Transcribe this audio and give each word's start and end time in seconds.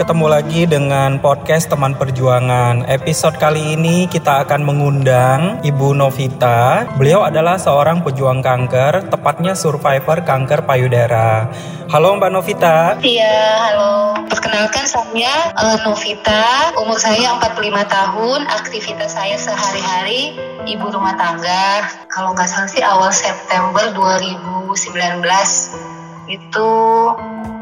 ketemu 0.00 0.32
lagi 0.32 0.64
dengan 0.64 1.20
podcast 1.20 1.68
Teman 1.68 1.92
Perjuangan. 1.92 2.88
Episode 2.88 3.36
kali 3.36 3.76
ini 3.76 4.08
kita 4.08 4.48
akan 4.48 4.64
mengundang 4.64 5.60
Ibu 5.60 5.92
Novita. 5.92 6.88
Beliau 6.96 7.20
adalah 7.28 7.60
seorang 7.60 8.00
pejuang 8.00 8.40
kanker, 8.40 9.12
tepatnya 9.12 9.52
survivor 9.52 10.24
kanker 10.24 10.64
payudara. 10.64 11.52
Halo 11.92 12.16
Mbak 12.16 12.32
Novita. 12.32 12.96
Iya, 13.04 13.36
halo. 13.60 14.16
Perkenalkan 14.24 14.88
saya 14.88 15.52
uh, 15.60 15.76
Novita, 15.84 16.72
umur 16.80 16.96
saya 16.96 17.36
45 17.36 17.60
tahun, 17.84 18.40
aktivitas 18.56 19.20
saya 19.20 19.36
sehari-hari 19.36 20.32
ibu 20.64 20.88
rumah 20.88 21.12
tangga. 21.20 21.84
Kalau 22.08 22.32
nggak 22.32 22.48
salah 22.48 22.72
sih 22.72 22.80
awal 22.80 23.12
September 23.12 23.92
2019 23.92 24.80
itu 26.32 26.70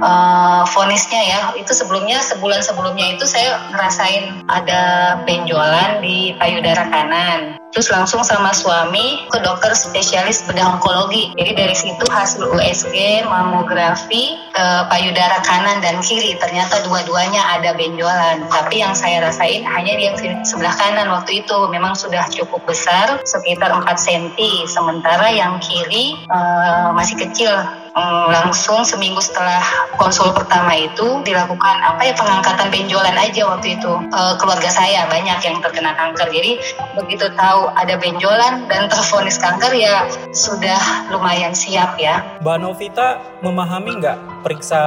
uh, 0.02 0.62
vonisnya 0.74 1.22
ya. 1.22 1.40
Itu 1.58 1.74
sebelumnya 1.74 2.22
sebulan 2.22 2.62
sebelumnya 2.62 3.16
itu 3.18 3.24
saya 3.26 3.58
ngerasain 3.74 4.46
ada 4.50 4.82
benjolan 5.24 6.02
di 6.02 6.34
payudara 6.38 6.88
kanan. 6.90 7.58
Terus 7.68 7.92
langsung 7.92 8.24
sama 8.24 8.56
suami 8.56 9.28
ke 9.28 9.38
dokter 9.44 9.76
spesialis 9.76 10.40
bedah 10.48 10.80
onkologi. 10.80 11.36
Jadi 11.36 11.52
dari 11.52 11.76
situ 11.76 12.00
hasil 12.08 12.48
USG 12.48 13.28
mamografi 13.28 14.40
ke 14.56 14.66
payudara 14.88 15.44
kanan 15.44 15.84
dan 15.84 16.00
kiri. 16.00 16.32
Ternyata 16.40 16.80
dua-duanya 16.88 17.60
ada 17.60 17.76
benjolan. 17.76 18.48
Tapi 18.48 18.80
yang 18.80 18.96
saya 18.96 19.20
rasain 19.20 19.68
hanya 19.68 20.00
di 20.00 20.08
yang 20.08 20.16
sebelah 20.48 20.72
kanan 20.80 21.12
waktu 21.12 21.44
itu. 21.44 21.58
Memang 21.68 21.92
sudah 21.92 22.24
cukup 22.32 22.64
besar 22.64 23.20
sekitar 23.28 23.68
4 23.68 23.84
cm 24.00 24.64
sementara 24.64 25.28
yang 25.28 25.60
kiri 25.60 26.16
uh, 26.32 26.90
masih 26.96 27.20
kecil 27.20 27.52
Eh, 27.96 28.26
langsung 28.30 28.84
seminggu 28.84 29.18
setelah 29.18 29.62
konsul 29.96 30.30
pertama 30.36 30.76
itu 30.76 31.24
dilakukan 31.24 31.76
apa 31.82 32.00
ya 32.04 32.14
pengangkatan 32.14 32.68
benjolan 32.68 33.16
aja 33.16 33.48
waktu 33.48 33.80
itu. 33.80 33.92
E, 34.12 34.20
keluarga 34.38 34.70
saya 34.70 35.08
banyak 35.10 35.38
yang 35.42 35.58
terkena 35.64 35.96
kanker. 35.96 36.28
Jadi 36.30 36.60
begitu 36.94 37.26
tahu 37.34 37.72
ada 37.74 37.98
benjolan 37.98 38.68
dan 38.70 38.86
terfonis 38.86 39.40
kanker 39.40 39.72
ya 39.74 40.06
sudah 40.30 40.78
lumayan 41.10 41.56
siap 41.56 41.98
ya. 41.98 42.22
Mbak 42.44 42.58
Novita 42.60 43.18
memahami 43.42 43.98
nggak 43.98 44.16
periksa 44.46 44.80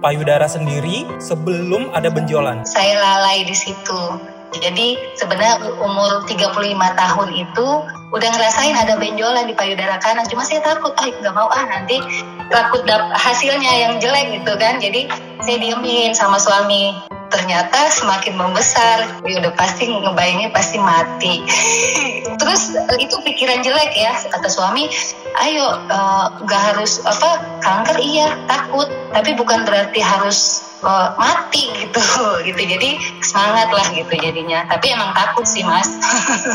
payudara 0.00 0.48
sendiri 0.48 1.04
sebelum 1.20 1.92
ada 1.92 2.08
benjolan? 2.08 2.64
Saya 2.64 2.96
lalai 2.96 3.44
di 3.44 3.56
situ. 3.56 4.00
Jadi 4.54 4.94
sebenarnya 5.18 5.66
umur 5.82 6.22
35 6.30 6.54
tahun 6.94 7.28
itu 7.34 7.66
udah 8.14 8.28
ngerasain 8.30 8.78
ada 8.78 8.94
benjolan 8.94 9.50
di 9.50 9.54
payudara 9.58 9.98
kanan. 9.98 10.22
Cuma 10.30 10.46
saya 10.46 10.62
takut, 10.62 10.94
ah 10.94 11.10
nggak 11.10 11.34
mau 11.34 11.50
ah 11.50 11.66
nanti 11.66 11.98
takut 12.48 12.86
hasilnya 13.10 13.72
yang 13.74 13.98
jelek 13.98 14.38
gitu 14.38 14.54
kan. 14.54 14.78
Jadi 14.78 15.10
saya 15.42 15.58
diemin 15.58 16.14
sama 16.14 16.38
suami. 16.38 16.94
Ternyata 17.34 17.90
semakin 17.90 18.38
membesar, 18.38 19.10
ya 19.26 19.42
udah 19.42 19.50
pasti 19.58 19.90
ngebayangin 19.90 20.54
pasti 20.54 20.78
mati. 20.78 21.42
Terus 22.40 22.78
itu 23.02 23.16
pikiran 23.26 23.58
jelek 23.66 23.90
ya, 23.98 24.14
kata 24.14 24.46
suami, 24.46 24.86
ayo 25.42 25.66
eh, 25.90 26.26
nggak 26.46 26.62
uh, 26.62 26.66
harus 26.70 27.02
apa 27.02 27.42
kanker 27.58 27.98
iya 27.98 28.38
takut, 28.46 28.86
tapi 29.10 29.34
bukan 29.34 29.66
berarti 29.66 29.98
harus 29.98 30.62
uh, 30.84 31.16
mati 31.16 31.72
gitu 31.74 32.00
gitu. 32.44 32.62
Jadi 32.62 33.00
semangat 33.24 33.72
lah 33.72 33.86
gitu 33.90 34.12
jadinya. 34.14 34.68
Tapi 34.68 34.92
emang 34.92 35.10
takut 35.16 35.48
sih 35.48 35.64
mas. 35.64 35.88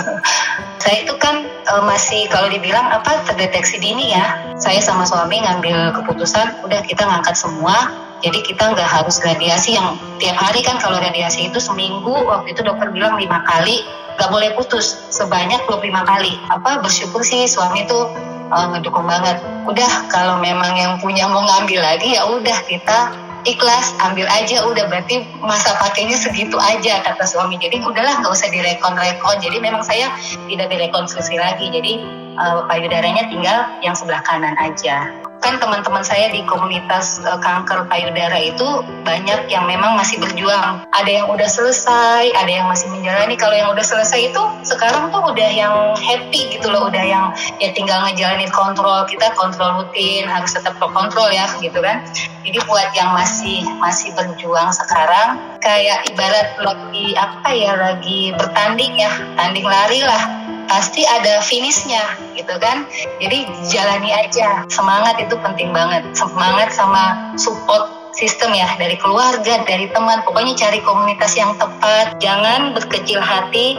Saya 0.84 1.04
itu 1.04 1.14
kan 1.20 1.44
uh, 1.74 1.84
masih 1.84 2.30
kalau 2.32 2.48
dibilang 2.48 2.88
apa 2.88 3.26
terdeteksi 3.28 3.82
dini 3.82 4.14
ya. 4.16 4.56
Saya 4.62 4.80
sama 4.80 5.04
suami 5.04 5.42
ngambil 5.42 5.98
keputusan 5.98 6.64
udah 6.64 6.80
kita 6.86 7.04
ngangkat 7.04 7.36
semua. 7.36 8.08
Jadi 8.20 8.44
kita 8.44 8.76
nggak 8.76 8.90
harus 9.00 9.20
radiasi 9.24 9.80
yang 9.80 9.96
tiap 10.20 10.38
hari 10.38 10.64
kan. 10.64 10.78
Kalau 10.80 11.00
radiasi 11.00 11.52
itu 11.52 11.60
seminggu 11.60 12.14
waktu 12.30 12.54
itu 12.54 12.62
dokter 12.64 12.92
bilang 12.94 13.18
lima 13.20 13.44
kali 13.44 13.84
nggak 14.20 14.30
boleh 14.30 14.52
putus. 14.56 15.10
Sebanyak 15.12 15.64
25 15.68 16.04
kali. 16.04 16.36
Apa 16.52 16.84
bersyukur 16.84 17.24
sih 17.24 17.48
suami 17.48 17.88
tuh 17.88 18.12
uh, 18.52 18.68
ngedukung 18.76 19.08
banget. 19.08 19.40
Udah 19.64 20.12
kalau 20.12 20.42
memang 20.44 20.76
yang 20.76 21.00
punya 21.00 21.30
mau 21.32 21.44
ngambil 21.48 21.80
lagi 21.80 22.20
ya 22.20 22.28
udah 22.28 22.60
kita 22.68 23.29
ikhlas 23.48 23.96
ambil 24.04 24.28
aja 24.28 24.66
udah 24.68 24.90
berarti 24.90 25.24
masa 25.40 25.76
pakainya 25.80 26.18
segitu 26.18 26.58
aja 26.60 27.00
kata 27.06 27.24
suami. 27.24 27.56
Jadi 27.62 27.80
udahlah 27.84 28.20
nggak 28.24 28.34
usah 28.34 28.50
direkon-rekon. 28.52 29.36
Jadi 29.40 29.58
memang 29.62 29.86
saya 29.86 30.12
tidak 30.50 30.68
direkonstruksi 30.74 31.38
lagi. 31.38 31.72
Jadi 31.72 32.04
uh, 32.40 32.66
payudaranya 32.68 33.30
tinggal 33.30 33.70
yang 33.86 33.94
sebelah 33.96 34.24
kanan 34.26 34.56
aja 34.60 35.29
kan 35.50 35.58
teman-teman 35.58 36.06
saya 36.06 36.30
di 36.30 36.46
komunitas 36.46 37.18
uh, 37.26 37.42
kanker 37.42 37.90
payudara 37.90 38.38
itu 38.38 38.86
banyak 39.02 39.50
yang 39.50 39.66
memang 39.66 39.98
masih 39.98 40.22
berjuang. 40.22 40.86
Ada 40.94 41.10
yang 41.10 41.28
udah 41.34 41.50
selesai, 41.50 42.30
ada 42.38 42.52
yang 42.54 42.70
masih 42.70 42.86
menjalani. 42.94 43.34
Kalau 43.34 43.58
yang 43.58 43.74
udah 43.74 43.82
selesai 43.82 44.30
itu 44.30 44.42
sekarang 44.62 45.10
tuh 45.10 45.26
udah 45.26 45.50
yang 45.50 45.74
happy 45.98 46.54
gitu 46.54 46.70
loh, 46.70 46.94
udah 46.94 47.02
yang 47.02 47.34
ya 47.58 47.74
tinggal 47.74 48.06
ngejalanin 48.06 48.54
kontrol. 48.54 49.10
Kita 49.10 49.34
kontrol 49.34 49.82
rutin, 49.82 50.30
harus 50.30 50.54
tetap 50.54 50.78
kontrol 50.78 51.34
ya 51.34 51.50
gitu 51.58 51.82
kan. 51.82 52.06
Jadi 52.46 52.62
buat 52.70 52.94
yang 52.94 53.10
masih 53.18 53.66
masih 53.82 54.14
berjuang 54.14 54.70
sekarang 54.70 55.42
kayak 55.66 56.06
ibarat 56.14 56.62
lagi 56.62 57.18
apa 57.18 57.50
ya 57.58 57.74
lagi 57.74 58.38
bertanding 58.38 59.02
ya, 59.02 59.10
tanding 59.34 59.66
lari 59.66 60.06
lah 60.06 60.39
pasti 60.70 61.04
ada 61.04 61.42
finishnya 61.42 62.16
gitu 62.38 62.56
kan? 62.62 62.86
Jadi 63.18 63.50
jalani 63.68 64.14
aja. 64.14 64.64
Semangat 64.70 65.18
itu 65.18 65.36
penting 65.42 65.74
banget. 65.74 66.06
Semangat 66.14 66.72
sama 66.72 67.34
support 67.36 68.14
sistem 68.14 68.54
ya 68.54 68.70
dari 68.78 68.96
keluarga 69.02 69.66
dari 69.66 69.90
teman. 69.90 70.22
Pokoknya 70.24 70.54
cari 70.56 70.80
komunitas 70.86 71.34
yang 71.34 71.58
tepat. 71.58 72.22
Jangan 72.22 72.78
berkecil 72.78 73.20
hati 73.20 73.76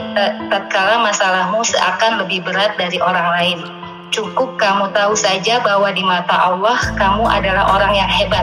tatkala 0.50 1.00
masalahmu 1.06 1.62
seakan 1.62 2.26
lebih 2.26 2.42
berat 2.42 2.74
dari 2.76 2.98
orang 2.98 3.28
lain. 3.38 3.58
Cukup 4.10 4.58
kamu 4.58 4.90
tahu 4.90 5.14
saja 5.14 5.62
bahwa 5.62 5.94
di 5.94 6.02
mata 6.02 6.34
Allah 6.34 6.78
kamu 6.98 7.22
adalah 7.30 7.78
orang 7.78 7.94
yang 7.94 8.10
hebat. 8.10 8.42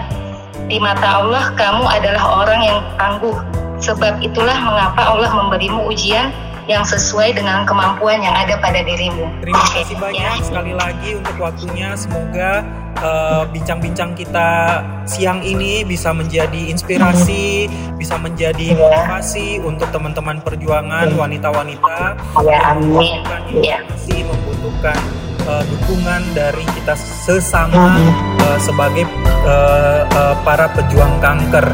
Di 0.71 0.79
mata 0.79 1.19
Allah 1.23 1.51
kamu 1.59 1.83
adalah 1.83 2.23
orang 2.43 2.61
yang 2.63 2.79
tangguh. 2.95 3.35
Sebab 3.77 4.23
itulah 4.25 4.57
mengapa 4.57 5.05
Allah 5.05 5.29
memberimu 5.37 5.85
ujian 5.91 6.33
yang 6.67 6.83
sesuai 6.83 7.31
dengan 7.33 7.63
kemampuan 7.63 8.19
yang 8.19 8.35
ada 8.35 8.59
pada 8.59 8.83
dirimu. 8.83 9.31
Terima 9.39 9.63
kasih 9.71 9.95
banyak 9.95 10.19
ya. 10.19 10.43
sekali 10.43 10.73
lagi 10.75 11.09
untuk 11.15 11.35
waktunya. 11.39 11.95
Semoga 11.95 12.61
eh, 12.99 13.43
bincang-bincang 13.55 14.11
uh, 14.13 14.17
kita 14.19 14.49
siang 15.07 15.39
ini 15.41 15.87
bisa 15.87 16.11
menjadi 16.11 16.67
inspirasi, 16.67 17.71
bisa 17.95 18.19
menjadi 18.19 18.75
ya. 18.75 18.77
motivasi 18.77 19.63
untuk 19.63 19.87
teman-teman 19.95 20.43
perjuangan 20.43 21.07
wanita-wanita 21.15 22.19
ya, 22.43 22.59
yang 22.59 22.83
membutuhkan 22.83 23.41
ya. 23.63 23.79
informasi, 23.79 24.15
membutuhkan 24.27 24.99
uh, 25.47 25.63
dukungan 25.63 26.21
dari 26.35 26.63
kita 26.75 26.93
sesama 26.99 27.95
uh, 28.43 28.59
sebagai 28.59 29.07
uh, 29.47 30.03
uh, 30.11 30.35
para 30.43 30.67
pejuang 30.75 31.15
kanker. 31.23 31.67